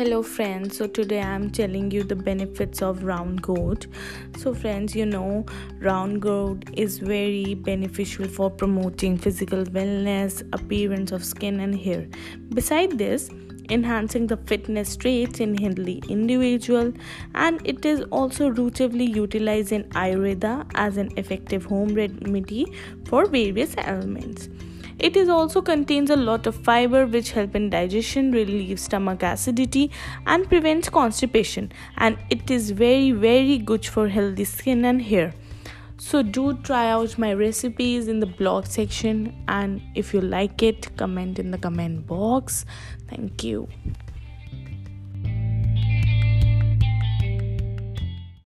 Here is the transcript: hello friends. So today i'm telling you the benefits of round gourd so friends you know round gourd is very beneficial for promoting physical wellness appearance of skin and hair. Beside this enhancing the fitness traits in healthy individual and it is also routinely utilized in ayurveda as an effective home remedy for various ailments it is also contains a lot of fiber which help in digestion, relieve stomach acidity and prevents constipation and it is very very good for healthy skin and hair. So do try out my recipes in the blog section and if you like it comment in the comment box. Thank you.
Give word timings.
hello 0.00 0.22
friends. 0.22 0.78
So 0.78 0.86
today 0.86 1.20
i'm 1.20 1.50
telling 1.50 1.90
you 1.90 2.02
the 2.02 2.16
benefits 2.16 2.80
of 2.80 3.02
round 3.04 3.42
gourd 3.42 3.86
so 4.38 4.54
friends 4.54 4.94
you 4.96 5.04
know 5.04 5.44
round 5.78 6.22
gourd 6.22 6.70
is 6.72 6.96
very 6.98 7.52
beneficial 7.66 8.26
for 8.26 8.48
promoting 8.50 9.18
physical 9.18 9.62
wellness 9.64 10.40
appearance 10.54 11.12
of 11.12 11.22
skin 11.22 11.60
and 11.60 11.78
hair. 11.78 12.08
Beside 12.48 12.96
this 12.96 13.28
enhancing 13.68 14.26
the 14.26 14.38
fitness 14.38 14.96
traits 14.96 15.38
in 15.38 15.54
healthy 15.54 16.02
individual 16.08 16.94
and 17.34 17.60
it 17.66 17.84
is 17.84 18.00
also 18.10 18.50
routinely 18.50 19.14
utilized 19.14 19.70
in 19.70 19.84
ayurveda 20.04 20.54
as 20.76 20.96
an 20.96 21.12
effective 21.18 21.66
home 21.66 21.94
remedy 21.94 22.64
for 23.04 23.26
various 23.26 23.76
ailments 23.76 24.48
it 25.00 25.16
is 25.16 25.28
also 25.28 25.62
contains 25.62 26.10
a 26.10 26.16
lot 26.16 26.46
of 26.46 26.54
fiber 26.54 27.06
which 27.06 27.32
help 27.32 27.56
in 27.56 27.70
digestion, 27.70 28.32
relieve 28.32 28.78
stomach 28.78 29.22
acidity 29.22 29.90
and 30.26 30.48
prevents 30.48 30.88
constipation 30.88 31.72
and 31.96 32.18
it 32.28 32.50
is 32.50 32.70
very 32.70 33.12
very 33.12 33.58
good 33.58 33.86
for 33.86 34.08
healthy 34.08 34.44
skin 34.44 34.84
and 34.84 35.02
hair. 35.02 35.32
So 35.96 36.22
do 36.22 36.54
try 36.62 36.88
out 36.90 37.18
my 37.18 37.34
recipes 37.34 38.08
in 38.08 38.20
the 38.20 38.26
blog 38.26 38.66
section 38.66 39.34
and 39.48 39.82
if 39.94 40.14
you 40.14 40.20
like 40.20 40.62
it 40.62 40.96
comment 40.96 41.38
in 41.38 41.50
the 41.50 41.58
comment 41.58 42.06
box. 42.06 42.64
Thank 43.08 43.44
you. 43.44 43.68